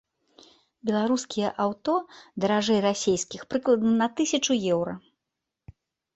[0.89, 1.93] Беларускія аўто
[2.47, 4.93] даражэй расійскіх прыкладна на тысячу еўра.